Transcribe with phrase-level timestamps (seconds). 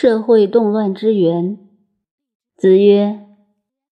[0.00, 1.58] 社会动乱之源。
[2.56, 3.26] 子曰：“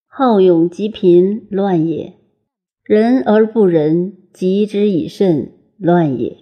[0.06, 2.12] 好勇及贫，乱也；
[2.84, 6.36] 仁而不仁，及之以慎，乱也。”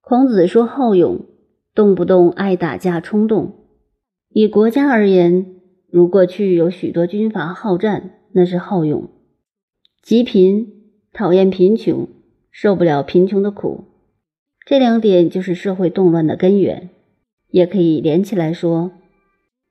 [0.00, 1.26] 孔子说好勇，
[1.74, 3.66] 动不动爱打架冲动。
[4.30, 5.60] 以国家而言，
[5.90, 9.10] 如过去有许多军阀好战，那是好勇；
[10.00, 10.68] 极贫，
[11.12, 12.08] 讨厌贫穷，
[12.50, 13.84] 受不了贫穷的苦，
[14.64, 16.88] 这两点就是社会动乱的根源。
[17.52, 18.90] 也可以连起来说，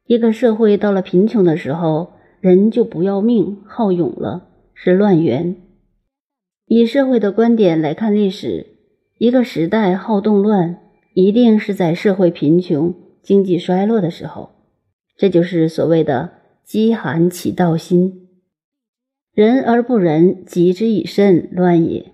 [0.05, 5.57] 一个社会到了贫穷的时候，人就不要命、好勇了，是乱源。
[6.67, 8.67] 以社会的观点来看历史，
[9.17, 10.79] 一个时代好动乱，
[11.13, 14.51] 一定是在社会贫穷、经济衰落的时候。
[15.17, 16.31] 这就是所谓的
[16.63, 18.29] “饥寒起盗心”。
[19.33, 22.11] 人而不仁，及之以慎，乱也。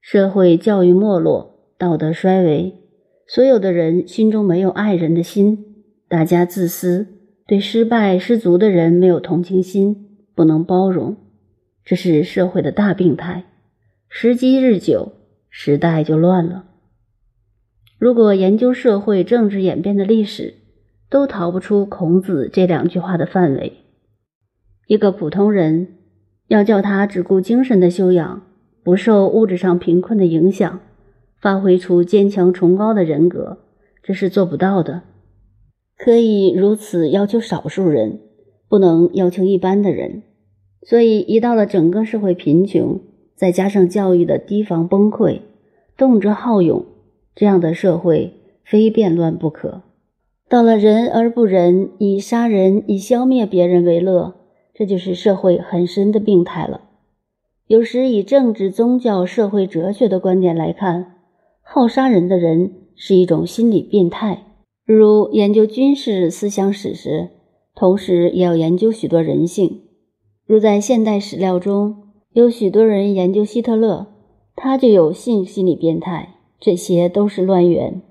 [0.00, 2.79] 社会教育没落，道德衰微。
[3.32, 7.06] 所有的人心中没有爱人的心，大家自私，
[7.46, 11.16] 对失败失足的人没有同情心，不能包容，
[11.84, 13.44] 这是社会的大病态。
[14.08, 15.12] 时机日久，
[15.48, 16.64] 时代就乱了。
[18.00, 20.54] 如果研究社会政治演变的历史，
[21.08, 23.74] 都逃不出孔子这两句话的范围。
[24.88, 25.98] 一个普通人
[26.48, 28.42] 要叫他只顾精神的修养，
[28.82, 30.80] 不受物质上贫困的影响。
[31.40, 33.58] 发挥出坚强崇高的人格，
[34.02, 35.02] 这是做不到的。
[35.96, 38.20] 可以如此要求少数人，
[38.68, 40.22] 不能要求一般的人。
[40.82, 43.00] 所以，一到了整个社会贫穷，
[43.36, 45.40] 再加上教育的提防崩溃，
[45.96, 46.84] 动辄好勇，
[47.34, 49.82] 这样的社会非变乱不可。
[50.48, 54.34] 到了仁而不仁，以杀人、以消灭别人为乐，
[54.74, 56.82] 这就是社会很深的病态了。
[57.66, 61.19] 有时以政治、宗教、社会、哲学的观点来看。
[61.72, 64.42] 好杀人的人是一种心理变态。
[64.84, 67.28] 如研究军事思想史时，
[67.76, 69.82] 同时也要研究许多人性。
[70.44, 74.08] 如在现代史料中，有许多人研究希特勒，
[74.56, 76.34] 他就有性心理变态。
[76.58, 78.02] 这些都是乱源。